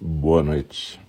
[0.00, 1.00] Boa noite.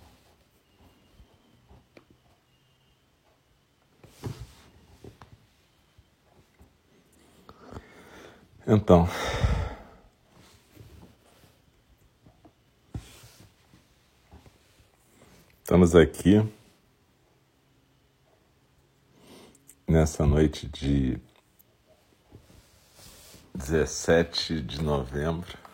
[8.65, 9.07] Então,
[15.59, 16.41] estamos aqui
[19.87, 21.19] nessa noite de
[23.53, 25.69] 17 de novembro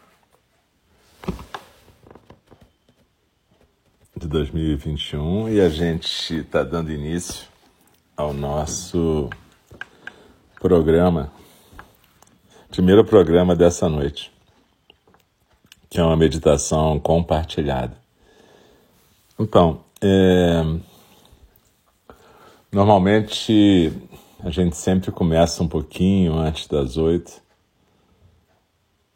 [4.18, 7.48] de 2021 e a gente está dando início
[8.16, 9.30] ao nosso
[10.58, 11.34] programa,
[12.70, 14.32] primeiro programa dessa noite,
[15.90, 17.98] que é uma meditação compartilhada.
[19.38, 20.64] Então, é,
[22.72, 23.92] normalmente
[24.40, 27.34] a gente sempre começa um pouquinho antes das oito,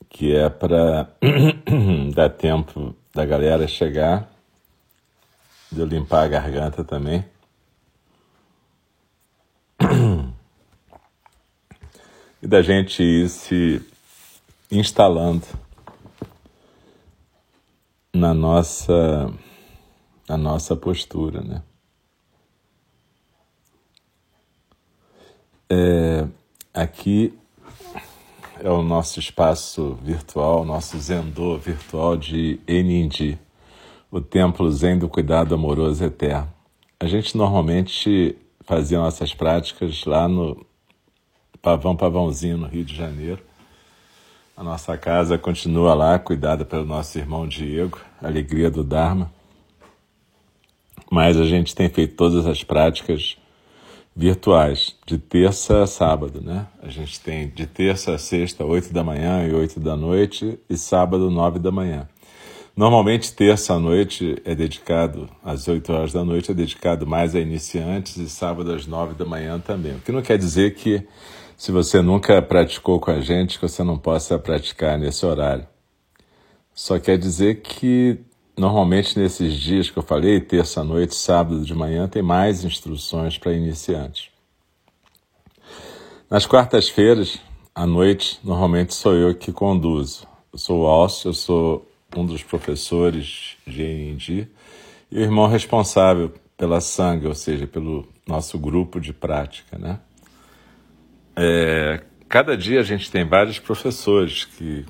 [0.10, 1.10] que é para
[2.14, 4.39] dar tempo da galera chegar
[5.72, 7.24] de eu limpar a garganta também.
[12.42, 13.86] E da gente ir se
[14.72, 15.46] instalando
[18.14, 19.30] na nossa,
[20.28, 21.62] na nossa postura, né?
[25.70, 26.28] É,
[26.74, 27.38] aqui
[28.60, 33.38] é o nosso espaço virtual, nosso Zendô virtual de Enindi
[34.12, 36.52] o templo Zen do Cuidado Amoroso Eterno.
[37.00, 40.66] A gente normalmente fazia nossas práticas lá no
[41.62, 43.42] Pavão Pavãozinho, no Rio de Janeiro.
[44.58, 49.32] A nossa casa continua lá, cuidada pelo nosso irmão Diego, Alegria do Dharma.
[51.10, 53.38] Mas a gente tem feito todas as práticas
[54.16, 56.68] virtuais, de terça a sábado, né?
[56.84, 60.76] A gente tem de terça a sexta, oito da manhã e oito da noite, e
[60.76, 62.08] sábado, nove da manhã.
[62.80, 67.40] Normalmente, terça à noite é dedicado, às 8 horas da noite, é dedicado mais a
[67.42, 69.98] iniciantes e sábado às 9 da manhã também.
[69.98, 71.06] O que não quer dizer que,
[71.58, 75.68] se você nunca praticou com a gente, que você não possa praticar nesse horário.
[76.74, 78.18] Só quer dizer que,
[78.58, 83.38] normalmente, nesses dias que eu falei, terça à noite, sábado de manhã, tem mais instruções
[83.38, 84.30] para iniciantes.
[86.30, 87.42] Nas quartas-feiras,
[87.76, 90.26] à noite, normalmente sou eu que conduzo.
[90.54, 94.48] Eu sou o Alcio, eu sou um dos professores de END,
[95.12, 100.00] e o irmão responsável pela sangue, ou seja, pelo nosso grupo de prática, né?
[101.36, 104.86] É, cada dia a gente tem vários professores que,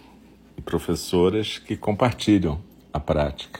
[0.57, 2.59] e professoras que compartilham
[2.91, 3.59] a prática.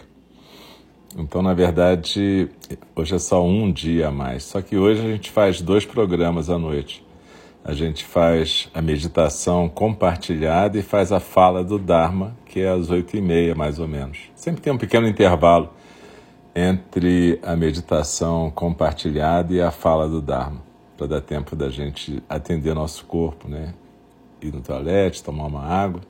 [1.17, 2.49] Então, na verdade,
[2.95, 4.43] hoje é só um dia a mais.
[4.43, 7.03] Só que hoje a gente faz dois programas à noite
[7.63, 12.89] a gente faz a meditação compartilhada e faz a fala do Dharma, que é às
[12.89, 14.17] oito e meia, mais ou menos.
[14.35, 15.69] Sempre tem um pequeno intervalo
[16.55, 20.61] entre a meditação compartilhada e a fala do Dharma,
[20.97, 23.73] para dar tempo da gente atender nosso corpo, né?
[24.41, 26.01] Ir no toalete, tomar uma água.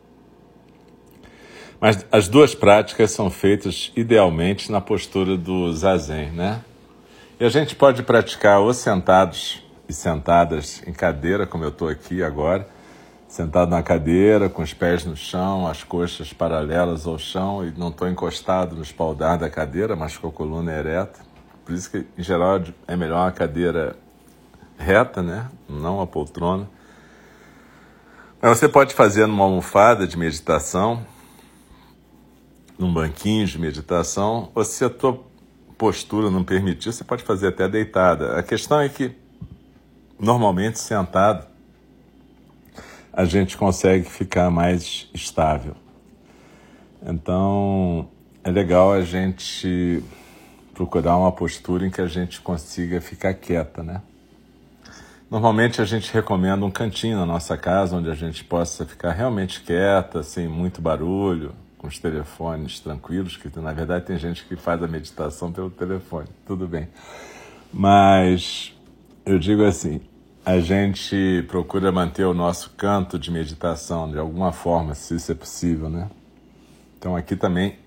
[1.79, 6.61] Mas as duas práticas são feitas idealmente na postura do zazen, né?
[7.39, 12.23] E a gente pode praticar ou sentados e sentadas em cadeira, como eu estou aqui
[12.23, 12.67] agora,
[13.29, 17.89] sentado na cadeira, com os pés no chão, as coxas paralelas ao chão e não
[17.89, 21.19] estou encostado no espaldar da cadeira, mas com a coluna ereta.
[21.63, 23.95] Por isso que, em geral, é melhor uma cadeira
[24.79, 25.47] reta, né?
[25.69, 26.67] Não a poltrona.
[28.41, 31.05] Mas você pode fazer numa almofada de meditação,
[32.79, 35.19] num banquinho de meditação, ou se a tua
[35.77, 38.39] postura não permitir, você pode fazer até deitada.
[38.39, 39.15] A questão é que
[40.19, 41.48] normalmente sentado,
[43.11, 45.75] a gente consegue ficar mais estável.
[47.01, 48.07] Então,
[48.43, 50.03] é legal a gente
[50.73, 54.01] procurar uma postura em que a gente consiga ficar quieta, né?
[55.29, 59.61] Normalmente a gente recomenda um cantinho na nossa casa onde a gente possa ficar realmente
[59.61, 64.81] quieta, sem muito barulho, com os telefones tranquilos, que na verdade tem gente que faz
[64.81, 66.87] a meditação pelo telefone, tudo bem.
[67.71, 68.73] Mas
[69.25, 70.01] eu digo assim,
[70.45, 75.35] a gente procura manter o nosso canto de meditação de alguma forma, se isso é
[75.35, 76.09] possível, né?
[76.97, 77.77] Então aqui também,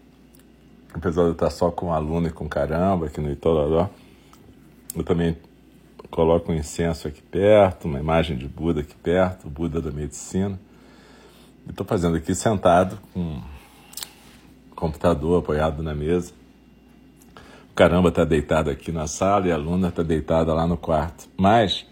[0.93, 3.91] apesar de eu estar só com aluno e com caramba aqui no Itororó,
[4.95, 5.37] eu também
[6.11, 10.61] coloco um incenso aqui perto, uma imagem de Buda aqui perto, Buda da medicina.
[11.69, 13.41] Estou fazendo aqui sentado com
[14.77, 16.33] computador apoiado na mesa.
[17.71, 21.29] O caramba está deitado aqui na sala e a aluna está deitada lá no quarto.
[21.39, 21.87] Mas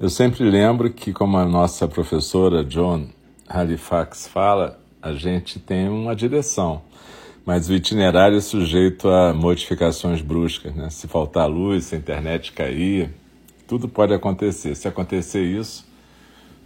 [0.00, 3.06] eu sempre lembro que, como a nossa professora John
[3.46, 6.80] Halifax fala, a gente tem uma direção.
[7.44, 10.88] Mas o itinerário é sujeito a modificações bruscas, né?
[10.88, 13.10] Se faltar luz, se a internet cair,
[13.68, 14.74] tudo pode acontecer.
[14.74, 15.86] Se acontecer isso,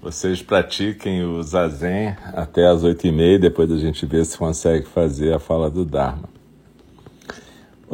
[0.01, 4.87] vocês pratiquem o zazen até as oito e meia, depois a gente vê se consegue
[4.87, 6.34] fazer a fala do Dharma.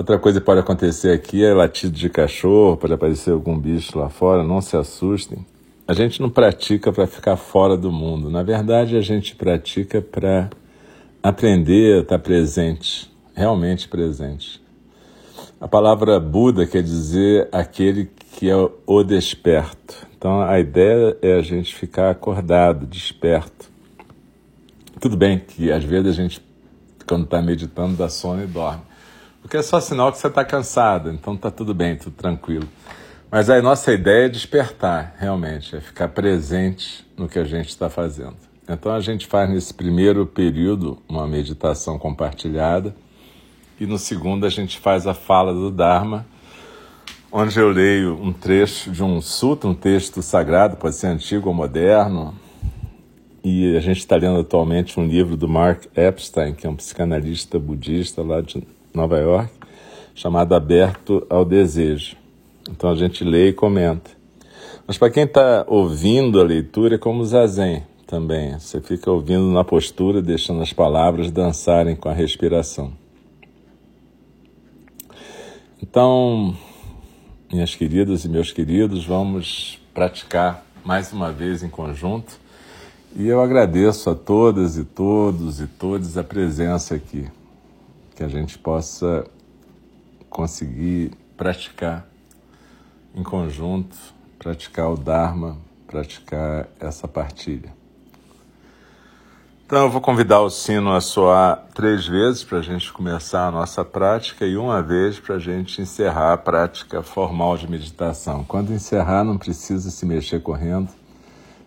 [0.00, 4.08] Outra coisa que pode acontecer aqui é latido de cachorro, pode aparecer algum bicho lá
[4.08, 5.44] fora, não se assustem.
[5.86, 8.30] A gente não pratica para ficar fora do mundo.
[8.30, 10.48] Na verdade, a gente pratica para
[11.22, 14.62] aprender a estar presente, realmente presente.
[15.60, 18.08] A palavra Buda quer dizer aquele
[18.38, 18.56] que é
[18.86, 20.08] o desperto.
[20.16, 23.70] Então a ideia é a gente ficar acordado, desperto.
[24.98, 26.40] Tudo bem que às vezes a gente,
[27.06, 28.88] quando está meditando, dá sono e dorme.
[29.40, 32.68] Porque é só sinal que você está cansado, então está tudo bem, tudo tranquilo.
[33.30, 37.88] Mas a nossa ideia é despertar, realmente, é ficar presente no que a gente está
[37.88, 38.36] fazendo.
[38.68, 42.94] Então a gente faz nesse primeiro período uma meditação compartilhada
[43.80, 46.26] e no segundo a gente faz a fala do Dharma,
[47.32, 51.54] onde eu leio um trecho de um sutra, um texto sagrado, pode ser antigo ou
[51.54, 52.34] moderno,
[53.42, 57.58] e a gente está lendo atualmente um livro do Mark Epstein, que é um psicanalista
[57.58, 58.62] budista lá de
[58.94, 59.52] Nova York,
[60.14, 62.16] chamado Aberto ao Desejo.
[62.70, 64.10] Então a gente lê e comenta.
[64.86, 68.58] Mas para quem está ouvindo a leitura, é como zazen também.
[68.58, 72.92] Você fica ouvindo na postura, deixando as palavras dançarem com a respiração.
[75.80, 76.56] Então,
[77.50, 82.38] minhas queridas e meus queridos, vamos praticar mais uma vez em conjunto.
[83.16, 87.26] E eu agradeço a todas e todos e todas a presença aqui,
[88.20, 89.24] que a gente possa
[90.28, 92.06] conseguir praticar
[93.14, 93.96] em conjunto,
[94.38, 95.56] praticar o Dharma,
[95.86, 97.72] praticar essa partilha.
[99.64, 103.50] Então eu vou convidar o sino a soar três vezes para a gente começar a
[103.50, 108.44] nossa prática e uma vez para a gente encerrar a prática formal de meditação.
[108.44, 110.90] Quando encerrar, não precisa se mexer correndo,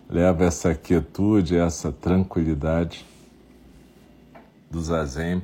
[0.08, 3.04] leva essa quietude, essa tranquilidade
[4.70, 5.42] do zazen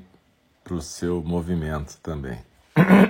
[0.70, 2.38] para o seu movimento também.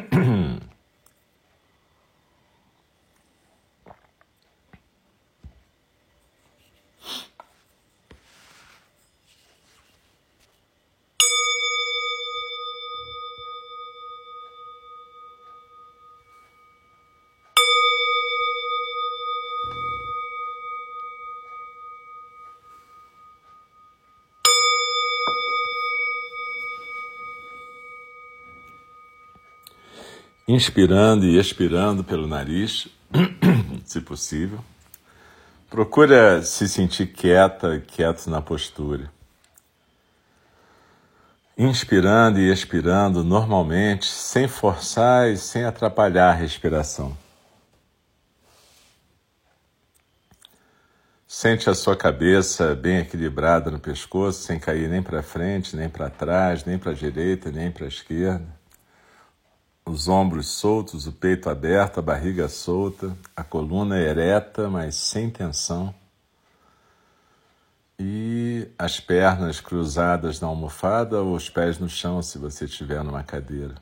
[30.53, 32.89] inspirando e expirando pelo nariz,
[33.87, 34.59] se possível.
[35.69, 39.13] Procura se sentir quieta, quieto na postura.
[41.57, 47.17] Inspirando e expirando normalmente, sem forçar e sem atrapalhar a respiração.
[51.29, 56.11] Sente a sua cabeça bem equilibrada no pescoço, sem cair nem para frente, nem para
[56.11, 58.60] trás, nem para a direita, nem para a esquerda
[59.91, 65.93] os ombros soltos, o peito aberto, a barriga solta, a coluna ereta, mas sem tensão.
[67.99, 73.25] E as pernas cruzadas na almofada ou os pés no chão, se você estiver numa
[73.25, 73.75] cadeira.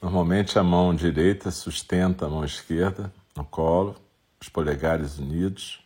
[0.00, 3.96] Normalmente a mão direita sustenta a mão esquerda no colo,
[4.40, 5.85] os polegares unidos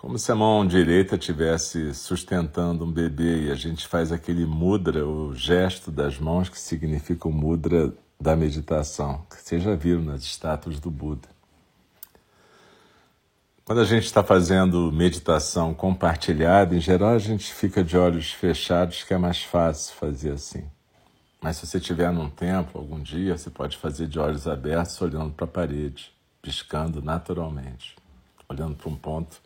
[0.00, 5.06] como se a mão direita estivesse sustentando um bebê e a gente faz aquele mudra,
[5.06, 10.22] o gesto das mãos que significa o mudra da meditação, que vocês já viram nas
[10.22, 11.28] estátuas do Buda.
[13.62, 19.04] Quando a gente está fazendo meditação compartilhada, em geral a gente fica de olhos fechados,
[19.04, 20.64] que é mais fácil fazer assim.
[21.42, 25.32] Mas se você estiver num templo algum dia, você pode fazer de olhos abertos, olhando
[25.34, 27.96] para a parede, piscando naturalmente,
[28.48, 29.42] olhando para um ponto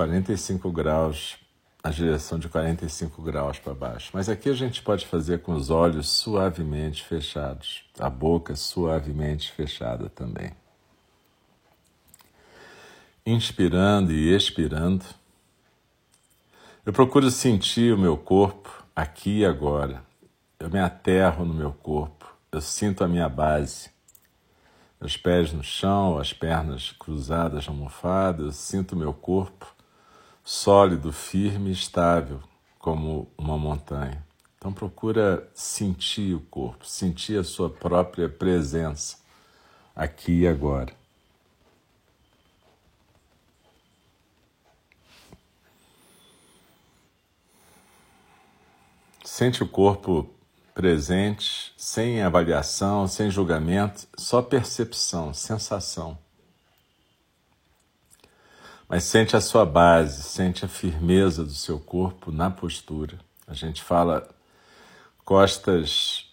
[0.00, 1.36] 45 graus,
[1.82, 4.10] a direção de 45 graus para baixo.
[4.14, 10.08] Mas aqui a gente pode fazer com os olhos suavemente fechados, a boca suavemente fechada
[10.08, 10.52] também.
[13.26, 15.04] Inspirando e expirando,
[16.86, 20.02] eu procuro sentir o meu corpo aqui e agora.
[20.58, 23.90] Eu me aterro no meu corpo, eu sinto a minha base
[24.98, 29.74] os pés no chão, as pernas cruzadas na almofada, eu sinto meu corpo
[30.50, 32.42] sólido, firme estável,
[32.76, 34.26] como uma montanha.
[34.58, 39.18] Então procura sentir o corpo, sentir a sua própria presença
[39.94, 40.92] aqui e agora.
[49.24, 50.28] Sente o corpo
[50.74, 56.18] presente, sem avaliação, sem julgamento, só percepção, sensação.
[58.90, 63.16] Mas sente a sua base, sente a firmeza do seu corpo na postura.
[63.46, 64.28] A gente fala
[65.24, 66.28] costas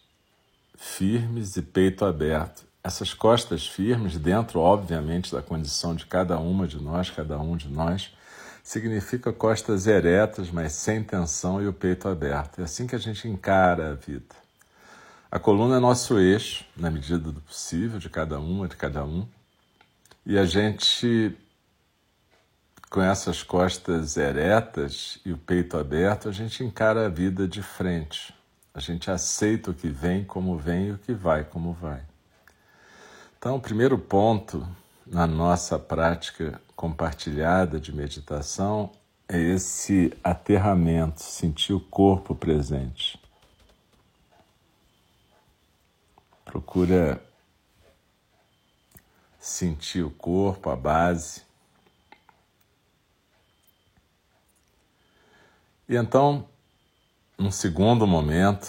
[0.75, 2.65] firmes e peito aberto.
[2.83, 7.69] Essas costas firmes, dentro, obviamente, da condição de cada uma de nós, cada um de
[7.69, 8.11] nós,
[8.63, 12.61] significa costas eretas, mas sem tensão e o peito aberto.
[12.61, 14.35] É assim que a gente encara a vida.
[15.29, 19.27] A coluna é nosso eixo, na medida do possível, de cada uma, de cada um.
[20.25, 21.37] E a gente
[22.89, 28.33] com essas costas eretas e o peito aberto, a gente encara a vida de frente.
[28.73, 32.01] A gente aceita o que vem como vem e o que vai como vai.
[33.37, 34.67] Então, o primeiro ponto
[35.05, 38.91] na nossa prática compartilhada de meditação
[39.27, 43.19] é esse aterramento, sentir o corpo presente.
[46.45, 47.21] Procura
[49.39, 51.46] sentir o corpo, a base.
[55.89, 56.45] E então,
[57.37, 58.67] num segundo momento,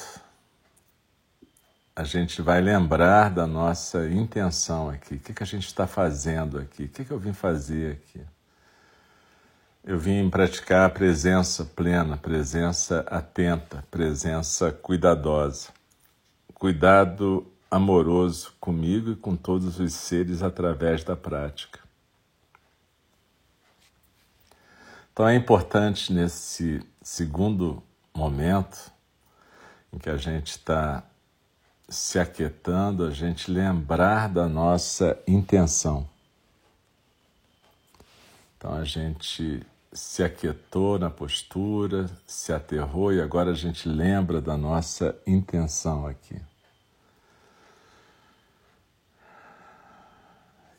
[1.96, 5.16] a gente vai lembrar da nossa intenção aqui.
[5.16, 6.84] O que, que a gente está fazendo aqui?
[6.84, 8.20] O que, que eu vim fazer aqui?
[9.84, 15.70] Eu vim praticar a presença plena, presença atenta, presença cuidadosa.
[16.54, 21.87] Cuidado amoroso comigo e com todos os seres através da prática.
[25.18, 27.82] Então é importante nesse segundo
[28.14, 28.92] momento
[29.92, 31.02] em que a gente está
[31.88, 36.08] se aquietando, a gente lembrar da nossa intenção.
[38.56, 39.60] Então a gente
[39.92, 46.40] se aquietou na postura, se aterrou e agora a gente lembra da nossa intenção aqui.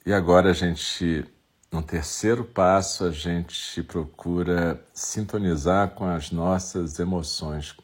[0.05, 1.29] E agora a gente
[1.71, 7.75] no terceiro passo, a gente procura sintonizar com as nossas emoções.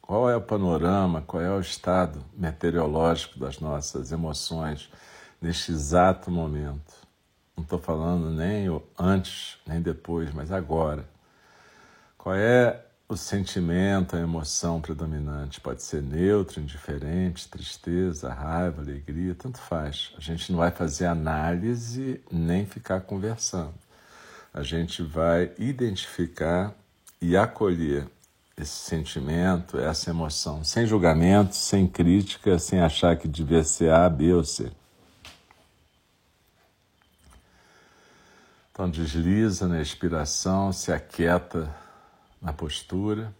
[0.00, 4.90] Qual é o panorama, qual é o estado meteorológico das nossas emoções
[5.40, 6.94] neste exato momento?
[7.56, 8.66] Não estou falando nem
[8.98, 11.04] antes, nem depois, mas agora.
[12.16, 12.80] Qual é
[13.12, 15.60] o sentimento, a emoção predominante.
[15.60, 20.12] Pode ser neutro, indiferente, tristeza, raiva, alegria, tanto faz.
[20.16, 23.74] A gente não vai fazer análise nem ficar conversando.
[24.52, 26.74] A gente vai identificar
[27.20, 28.06] e acolher
[28.56, 34.32] esse sentimento, essa emoção, sem julgamento, sem crítica, sem achar que devia ser A, B
[34.32, 34.70] ou C.
[38.70, 41.81] Então desliza na expiração, se aquieta
[42.42, 43.32] na postura.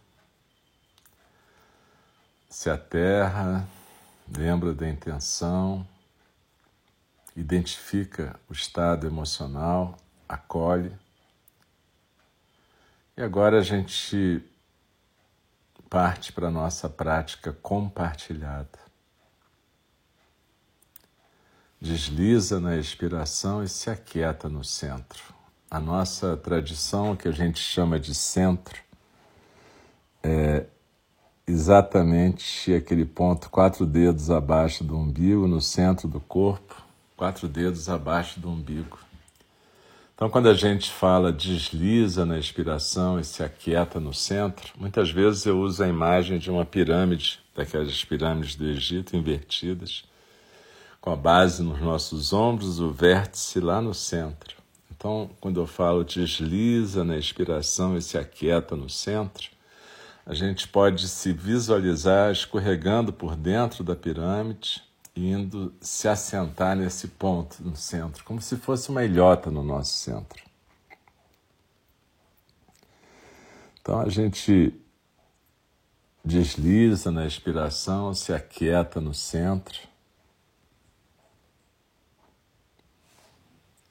[2.49, 3.67] Se aterra,
[4.35, 5.85] lembra da intenção,
[7.35, 9.97] identifica o estado emocional,
[10.29, 10.95] acolhe.
[13.17, 14.41] E agora a gente
[15.89, 18.79] parte para a nossa prática compartilhada.
[21.79, 25.21] Desliza na expiração e se aquieta no centro.
[25.69, 28.81] A nossa tradição, que a gente chama de centro,
[30.23, 30.65] é
[31.45, 36.81] exatamente aquele ponto, quatro dedos abaixo do umbigo, no centro do corpo,
[37.17, 38.97] quatro dedos abaixo do umbigo.
[40.15, 45.45] Então, quando a gente fala desliza na expiração e se aquieta no centro, muitas vezes
[45.45, 50.05] eu uso a imagem de uma pirâmide, daquelas pirâmides do Egito invertidas,
[51.01, 54.55] com a base nos nossos ombros, o vértice lá no centro.
[54.95, 59.49] Então, quando eu falo desliza na expiração e se aquieta no centro,
[60.25, 64.81] a gente pode se visualizar escorregando por dentro da pirâmide,
[65.15, 70.41] indo se assentar nesse ponto no centro, como se fosse uma ilhota no nosso centro.
[73.81, 74.73] Então a gente
[76.23, 79.77] desliza na expiração, se aquieta no centro.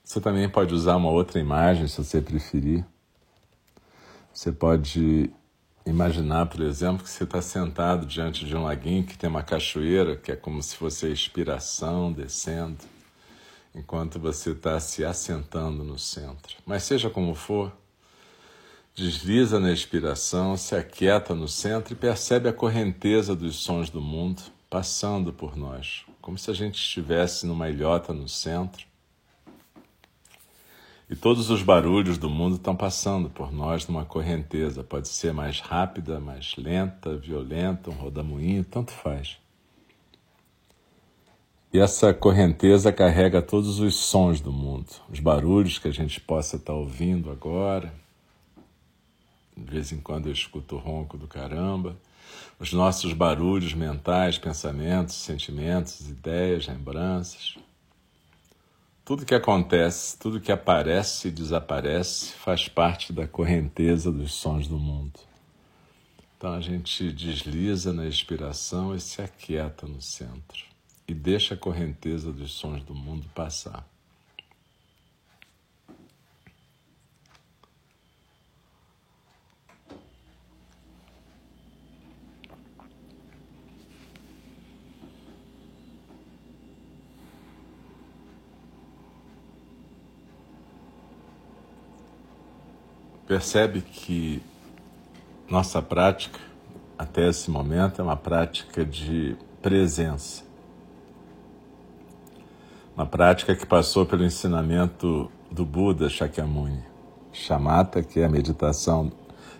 [0.02, 2.84] Você também pode usar uma outra imagem se você preferir.
[4.32, 5.30] Você pode
[5.84, 10.14] Imaginar, por exemplo, que você está sentado diante de um laguinho que tem uma cachoeira,
[10.14, 12.78] que é como se fosse a expiração descendo,
[13.74, 16.56] enquanto você está se assentando no centro.
[16.64, 17.72] Mas seja como for,
[18.94, 24.40] desliza na expiração, se aquieta no centro e percebe a correnteza dos sons do mundo
[24.70, 28.86] passando por nós, como se a gente estivesse numa ilhota no centro
[31.12, 34.82] E todos os barulhos do mundo estão passando por nós numa correnteza.
[34.82, 39.36] Pode ser mais rápida, mais lenta, violenta, um rodamuinho, tanto faz.
[41.70, 46.56] E essa correnteza carrega todos os sons do mundo, os barulhos que a gente possa
[46.56, 47.92] estar ouvindo agora.
[49.54, 51.94] De vez em quando eu escuto o ronco do caramba.
[52.58, 57.58] Os nossos barulhos mentais, pensamentos, sentimentos, ideias, lembranças.
[59.12, 64.78] Tudo que acontece, tudo que aparece e desaparece faz parte da correnteza dos sons do
[64.78, 65.20] mundo.
[66.38, 70.64] Então a gente desliza na expiração e se aquieta no centro
[71.06, 73.86] e deixa a correnteza dos sons do mundo passar.
[93.32, 94.42] Percebe que
[95.48, 96.38] nossa prática,
[96.98, 100.44] até esse momento, é uma prática de presença
[102.94, 106.84] uma prática que passou pelo ensinamento do Buda Shakyamuni.
[107.32, 109.10] Shamatha, que é a meditação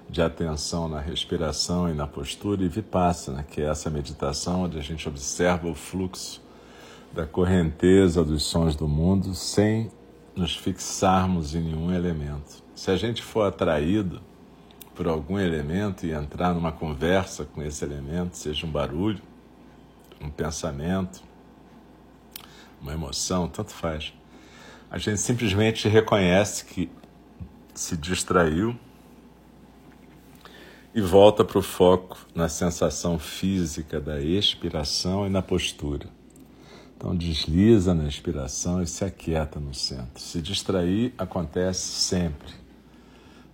[0.06, 4.82] de atenção na respiração e na postura, e Vipassana, que é essa meditação onde a
[4.82, 6.42] gente observa o fluxo
[7.10, 9.90] da correnteza dos sons do mundo sem
[10.36, 12.62] nos fixarmos em nenhum elemento.
[12.82, 14.20] Se a gente for atraído
[14.92, 19.22] por algum elemento e entrar numa conversa com esse elemento, seja um barulho,
[20.20, 21.22] um pensamento,
[22.80, 24.12] uma emoção, tanto faz.
[24.90, 26.90] A gente simplesmente reconhece que
[27.72, 28.76] se distraiu
[30.92, 36.08] e volta para o foco na sensação física da expiração e na postura.
[36.96, 40.20] Então desliza na expiração e se aquieta no centro.
[40.20, 42.61] Se distrair acontece sempre.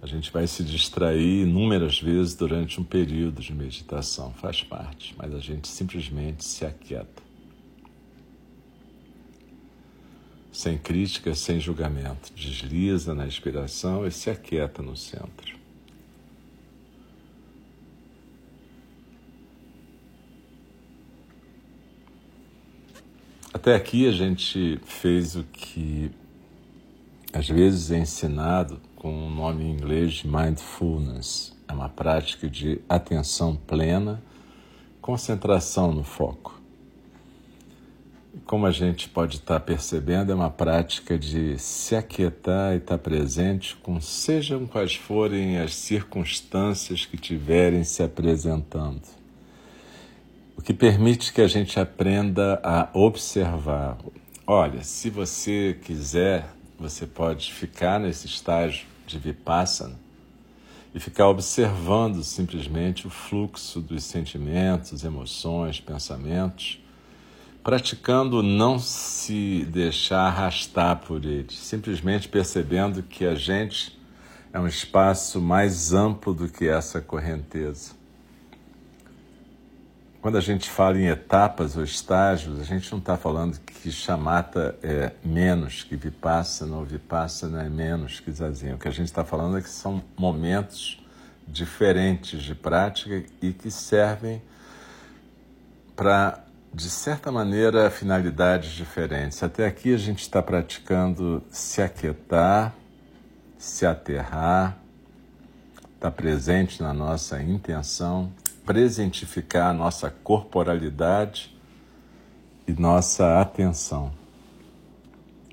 [0.00, 5.34] A gente vai se distrair inúmeras vezes durante um período de meditação, faz parte, mas
[5.34, 7.28] a gente simplesmente se aquieta.
[10.58, 12.32] sem crítica, sem julgamento.
[12.34, 15.56] Desliza na inspiração e se aquieta no centro.
[23.54, 26.10] Até aqui a gente fez o que
[27.32, 31.56] às vezes é ensinado com o nome em inglês de mindfulness.
[31.66, 34.22] É uma prática de atenção plena,
[35.00, 36.58] concentração no foco
[38.48, 43.76] como a gente pode estar percebendo, é uma prática de se aquietar e estar presente
[43.76, 49.02] com sejam quais forem as circunstâncias que tiverem se apresentando.
[50.56, 53.98] O que permite que a gente aprenda a observar.
[54.46, 59.98] Olha, se você quiser, você pode ficar nesse estágio de vipassana
[60.94, 66.80] e ficar observando simplesmente o fluxo dos sentimentos, emoções, pensamentos
[67.68, 73.94] praticando não se deixar arrastar por eles, simplesmente percebendo que a gente
[74.50, 77.97] é um espaço mais amplo do que essa correnteza.
[80.28, 84.78] Quando a gente fala em etapas ou estágios, a gente não está falando que chamata
[84.82, 88.74] é menos que vipassana ou vipassana é menos que zazen.
[88.74, 91.02] O que a gente está falando é que são momentos
[91.46, 94.42] diferentes de prática e que servem
[95.96, 99.42] para de certa maneira, finalidades diferentes.
[99.42, 102.74] Até aqui a gente está praticando se aquietar,
[103.56, 104.76] se aterrar,
[105.94, 108.30] estar tá presente na nossa intenção,
[108.68, 111.58] presentificar nossa corporalidade
[112.66, 114.12] e nossa atenção.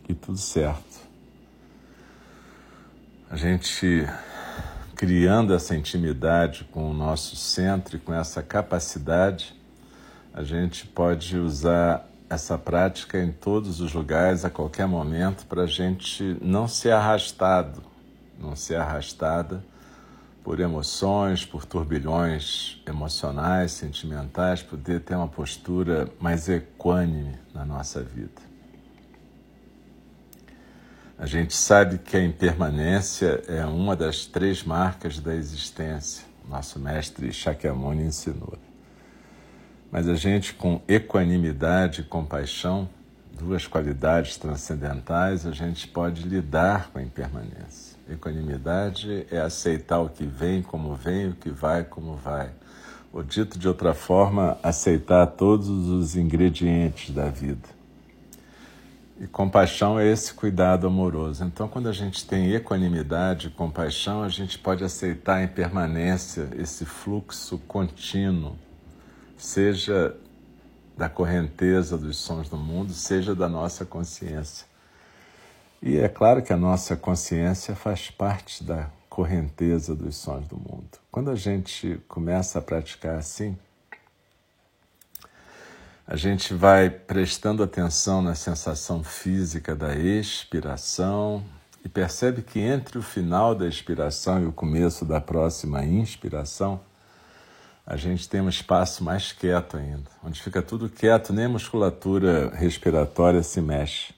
[0.09, 0.99] E tudo certo.
[3.31, 4.05] A gente
[4.97, 9.55] criando essa intimidade com o nosso centro e com essa capacidade
[10.33, 15.67] a gente pode usar essa prática em todos os lugares, a qualquer momento, para a
[15.67, 17.81] gente não ser arrastado,
[18.37, 19.63] não ser arrastada
[20.45, 28.43] por emoções, por turbilhões emocionais, sentimentais, poder ter uma postura mais equânime na nossa vida.
[31.17, 36.23] A gente sabe que a impermanência é uma das três marcas da existência.
[36.47, 38.55] Nosso mestre Shakyamuni ensinou.
[39.91, 42.87] Mas a gente, com equanimidade e compaixão,
[43.33, 47.94] duas qualidades transcendentais, a gente pode lidar com a impermanência.
[48.09, 52.51] Equanimidade é aceitar o que vem como vem, o que vai como vai.
[53.11, 57.75] Ou dito de outra forma, aceitar todos os ingredientes da vida.
[59.19, 61.43] E compaixão é esse cuidado amoroso.
[61.45, 67.57] Então, quando a gente tem equanimidade, compaixão, a gente pode aceitar em permanência esse fluxo
[67.59, 68.57] contínuo,
[69.37, 70.15] seja
[70.97, 74.67] da correnteza dos sons do mundo, seja da nossa consciência.
[75.85, 80.89] E é claro que a nossa consciência faz parte da correnteza dos sons do mundo.
[81.11, 83.55] Quando a gente começa a praticar assim,
[86.07, 91.45] a gente vai prestando atenção na sensação física da expiração
[91.83, 96.79] e percebe que entre o final da expiração e o começo da próxima inspiração,
[97.85, 102.49] a gente tem um espaço mais quieto ainda, onde fica tudo quieto, nem a musculatura
[102.55, 104.14] respiratória se mexe.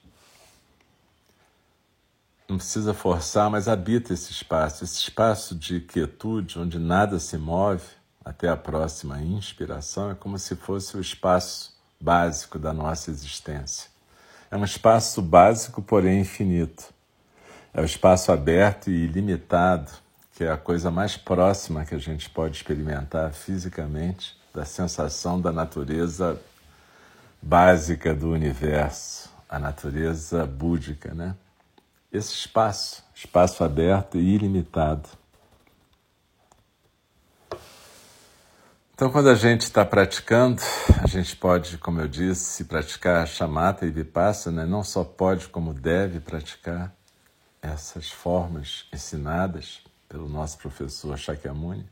[2.48, 7.84] Não precisa forçar, mas habita esse espaço, esse espaço de quietude, onde nada se move
[8.24, 13.90] até a próxima inspiração, é como se fosse o espaço básico da nossa existência.
[14.50, 16.84] É um espaço básico, porém infinito.
[17.74, 19.92] É o espaço aberto e ilimitado,
[20.34, 25.52] que é a coisa mais próxima que a gente pode experimentar fisicamente da sensação da
[25.52, 26.40] natureza
[27.42, 31.34] básica do universo, a natureza búdica, né?
[32.10, 35.08] Esse espaço, espaço aberto e ilimitado.
[38.94, 40.62] Então, quando a gente está praticando,
[41.02, 46.18] a gente pode, como eu disse, praticar chamata e vipassana, não só pode, como deve
[46.18, 46.92] praticar
[47.60, 51.88] essas formas ensinadas pelo nosso professor Shakyamuni,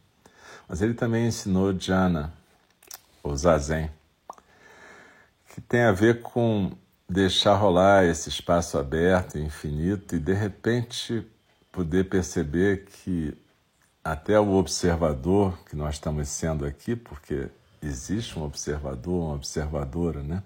[0.66, 2.33] mas ele também ensinou jhana,
[3.22, 3.90] ou zazen,
[5.55, 6.72] que tem a ver com
[7.09, 11.27] deixar rolar esse espaço aberto, infinito, e de repente
[11.71, 13.37] poder perceber que
[14.03, 17.49] até o observador que nós estamos sendo aqui, porque
[17.83, 20.42] existe um observador, uma observadora, né?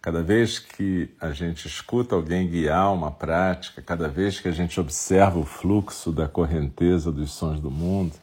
[0.00, 4.78] Cada vez que a gente escuta alguém guiar uma prática, cada vez que a gente
[4.78, 8.14] observa o fluxo da correnteza dos sons do mundo,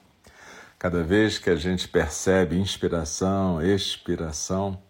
[0.79, 4.81] cada vez que a gente percebe inspiração, expiração,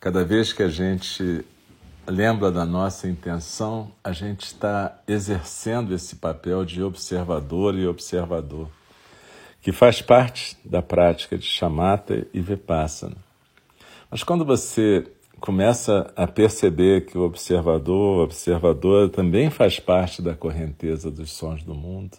[0.00, 1.44] cada vez que a gente
[2.06, 8.68] lembra da nossa intenção, a gente está exercendo esse papel de observador e observador,
[9.60, 13.16] que faz parte da prática de chamata e vipassana.
[14.10, 15.06] Mas quando você
[15.40, 21.62] começa a perceber que o observador, a observadora também faz parte da correnteza dos sons
[21.62, 22.18] do mundo,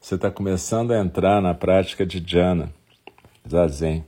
[0.00, 2.72] você está começando a entrar na prática de jhana,
[3.48, 4.04] zazen.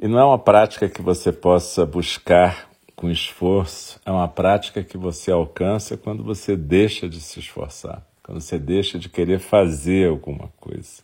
[0.00, 2.71] E não é uma prática que você possa buscar
[3.02, 8.40] com esforço, é uma prática que você alcança quando você deixa de se esforçar, quando
[8.40, 11.02] você deixa de querer fazer alguma coisa,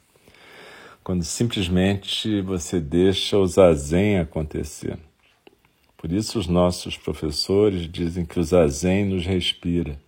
[1.02, 4.96] quando simplesmente você deixa o zazen acontecer.
[5.96, 9.98] Por isso, os nossos professores dizem que o zazen nos respira.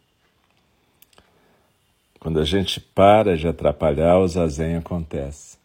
[2.21, 5.59] Quando a gente para de atrapalhar, o zazen acontece.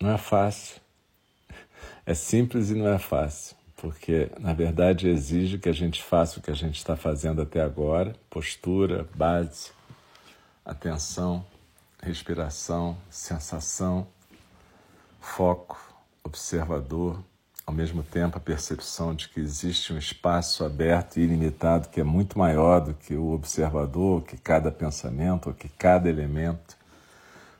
[0.00, 0.80] Não é fácil.
[2.06, 3.53] É simples e não é fácil
[3.84, 7.60] porque na verdade exige que a gente faça o que a gente está fazendo até
[7.60, 9.72] agora: postura, base,
[10.64, 11.44] atenção,
[12.02, 14.06] respiração, sensação,
[15.20, 15.78] foco,
[16.22, 17.22] observador,
[17.66, 22.04] ao mesmo tempo a percepção de que existe um espaço aberto e ilimitado que é
[22.04, 26.74] muito maior do que o observador, que cada pensamento, que cada elemento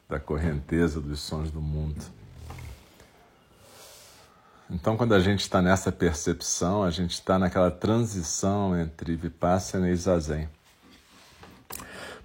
[0.08, 2.02] da correnteza dos sons do mundo.
[4.70, 9.96] Então, quando a gente está nessa percepção, a gente está naquela transição entre Vipassana e
[9.96, 10.48] Zazen.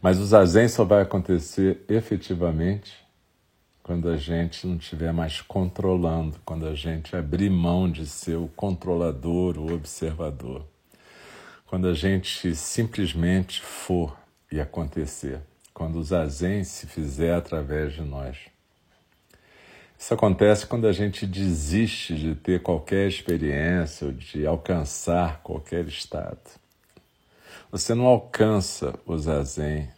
[0.02, 2.94] Mas o Zazen só vai acontecer efetivamente
[3.84, 8.48] quando a gente não estiver mais controlando, quando a gente abrir mão de ser o
[8.56, 10.66] controlador, o observador.
[11.66, 14.16] Quando a gente simplesmente for
[14.52, 15.42] e acontecer.
[15.74, 18.38] Quando o Zazen se fizer através de nós.
[20.00, 26.40] Isso acontece quando a gente desiste de ter qualquer experiência ou de alcançar qualquer estado.
[27.70, 29.90] Você não alcança o zazen,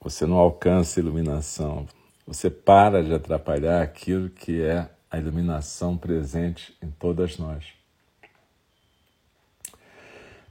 [0.00, 1.86] você não alcança a iluminação,
[2.26, 7.66] você para de atrapalhar aquilo que é a iluminação presente em todas nós.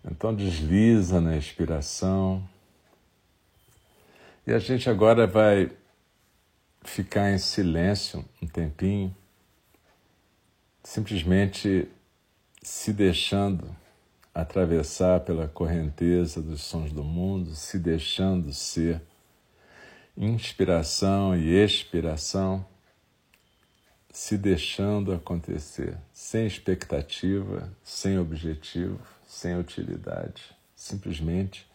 [0.06, 2.48] Então desliza na expiração.
[4.46, 5.72] E a gente agora vai
[6.84, 9.16] ficar em silêncio um tempinho,
[10.84, 11.88] simplesmente
[12.62, 13.76] se deixando
[14.34, 19.02] atravessar pela correnteza dos sons do mundo, se deixando ser
[20.18, 22.66] inspiração e expiração,
[24.12, 31.68] se deixando acontecer, sem expectativa, sem objetivo, sem utilidade, simplesmente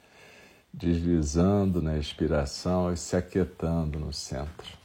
[0.73, 4.78] deslizando na expiração e se aquietando no centro.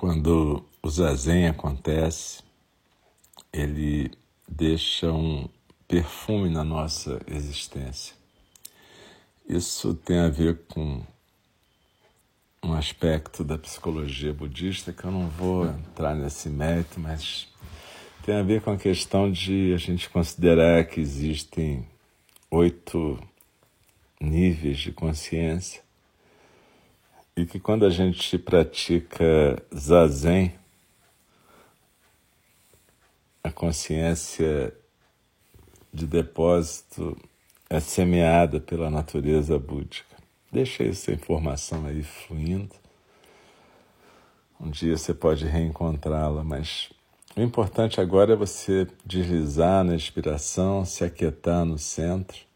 [0.00, 2.42] Quando o zazen acontece,
[3.52, 4.10] ele
[4.48, 5.46] deixa um
[5.86, 8.16] perfume na nossa existência.
[9.46, 11.02] Isso tem a ver com
[12.64, 17.46] um aspecto da psicologia budista que eu não vou entrar nesse mérito, mas
[18.24, 21.86] tem a ver com a questão de a gente considerar que existem
[22.50, 23.22] oito
[24.18, 25.82] níveis de consciência
[27.40, 30.52] e que quando a gente pratica zazen,
[33.42, 34.74] a consciência
[35.92, 37.16] de depósito
[37.70, 40.16] é semeada pela natureza búdica.
[40.52, 42.74] Deixa essa informação aí fluindo.
[44.60, 46.90] Um dia você pode reencontrá-la, mas
[47.34, 52.49] o importante agora é você deslizar na inspiração, se aquietar no centro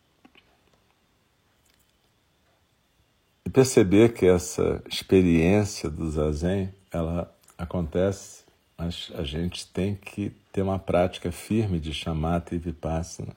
[3.45, 8.45] E perceber que essa experiência do zazen, ela acontece,
[8.77, 13.37] mas a gente tem que ter uma prática firme de chamata e vipassana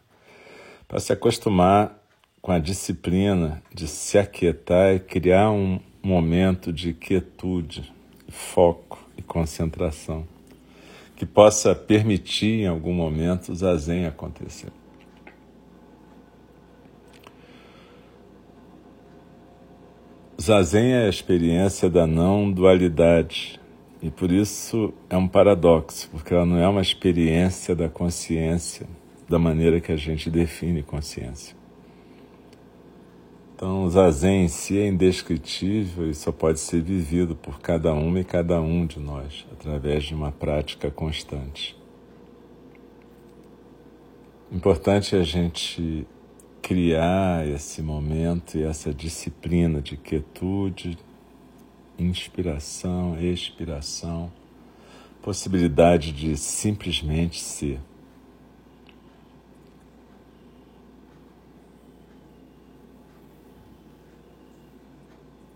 [0.88, 2.02] para se acostumar
[2.42, 7.92] com a disciplina de se aquietar e criar um momento de quietude,
[8.30, 10.26] foco e concentração
[11.18, 14.72] que possa permitir em algum momento o zazen acontecer.
[20.48, 23.60] Zazen é a experiência da não dualidade
[24.02, 28.88] e por isso é um paradoxo, porque ela não é uma experiência da consciência
[29.28, 31.54] da maneira que a gente define consciência.
[33.54, 38.22] Então, o zazen em si é indescritível e só pode ser vivido por cada uma
[38.22, 41.78] e cada um de nós através de uma prática constante.
[44.50, 46.08] Importante é a gente
[46.62, 50.98] criar esse momento e essa disciplina de quietude,
[51.98, 54.32] inspiração, expiração,
[55.22, 57.80] possibilidade de simplesmente ser.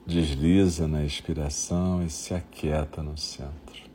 [0.05, 3.90] Desliza na expiração e se aquieta no centro.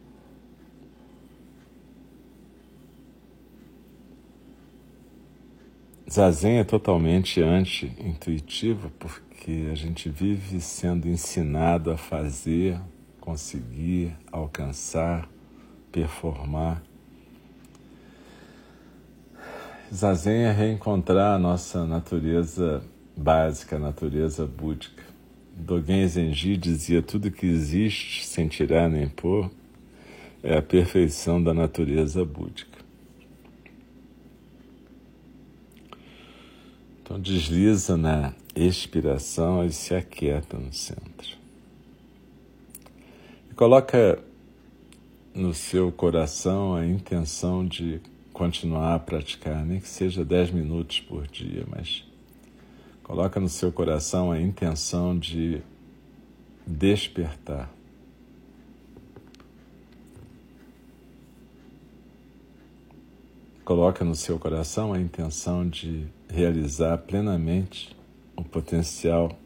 [6.08, 12.80] Zazen é totalmente anti-intuitivo porque a gente vive sendo ensinado a fazer,
[13.20, 15.28] conseguir, alcançar,
[15.90, 16.80] performar.
[19.92, 22.84] Zazen é reencontrar a nossa natureza
[23.16, 25.02] básica, a natureza búdica.
[25.56, 29.50] Dogen Zenji dizia: tudo que existe, sem tirar nem pôr,
[30.42, 32.75] é a perfeição da natureza búdica.
[37.06, 41.38] Então desliza na expiração e se aquieta no centro.
[43.48, 44.18] E coloca
[45.32, 48.00] no seu coração a intenção de
[48.32, 52.04] continuar a praticar, nem que seja 10 minutos por dia, mas
[53.04, 55.62] coloca no seu coração a intenção de
[56.66, 57.72] despertar.
[63.64, 67.96] Coloca no seu coração a intenção de realizar plenamente
[68.36, 69.36] o potencial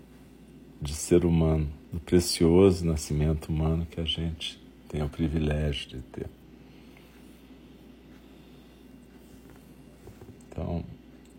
[0.80, 6.26] de ser humano, do precioso nascimento humano que a gente tem o privilégio de ter.
[10.48, 10.84] Então,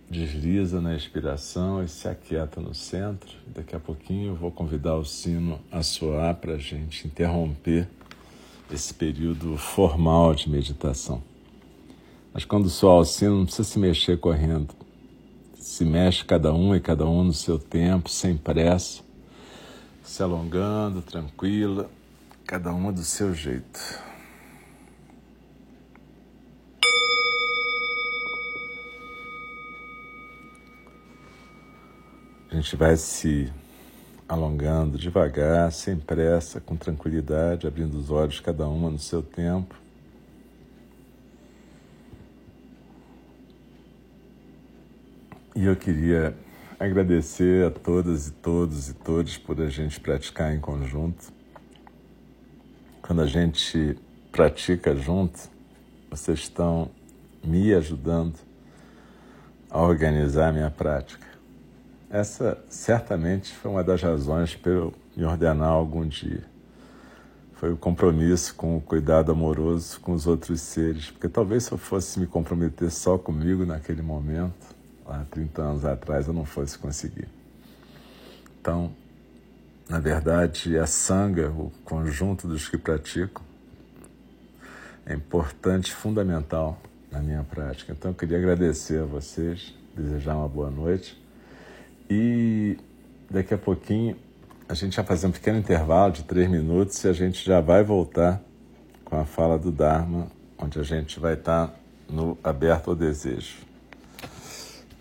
[0.10, 3.36] desliza na expiração e se aquieta no centro.
[3.47, 7.88] Daqui a pouquinho eu vou convidar o sino a soar para a gente interromper
[8.71, 11.21] esse período formal de meditação.
[12.34, 14.73] Mas quando soar o sino, não precisa se mexer correndo.
[15.62, 19.04] Se mexe cada um e cada um no seu tempo, sem pressa,
[20.04, 21.88] se alongando, tranquila,
[22.47, 23.80] cada uma do seu jeito.
[32.50, 33.54] A gente vai se
[34.28, 39.81] alongando devagar, sem pressa, com tranquilidade, abrindo os olhos cada uma no seu tempo.
[45.53, 46.33] E eu queria
[46.79, 51.31] agradecer a todas e todos e todos por a gente praticar em conjunto.
[53.01, 53.97] Quando a gente
[54.31, 55.37] pratica junto,
[56.09, 56.89] vocês estão
[57.43, 58.35] me ajudando
[59.69, 61.27] a organizar a minha prática.
[62.09, 66.45] Essa certamente foi uma das razões para eu me ordenar algum dia.
[67.55, 71.11] Foi o compromisso com o cuidado amoroso com os outros seres.
[71.11, 74.81] Porque talvez se eu fosse me comprometer só comigo naquele momento,
[75.12, 77.28] há 30 anos atrás eu não fosse conseguir.
[78.60, 78.91] Então,
[79.89, 83.43] na verdade, a sanga, o conjunto dos que praticam,
[85.06, 86.80] é importante, fundamental
[87.12, 87.91] na minha prática.
[87.91, 91.21] Então, eu queria agradecer a vocês, desejar uma boa noite
[92.10, 92.78] e
[93.30, 94.15] daqui a pouquinho
[94.69, 97.84] a gente vai fazer um pequeno intervalo de três minutos e a gente já vai
[97.84, 98.41] voltar
[99.04, 101.74] com a fala do Dharma, onde a gente vai estar
[102.10, 103.70] no aberto ao desejo.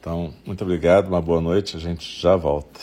[0.00, 2.80] Então, muito obrigado, uma boa noite, a gente já volta.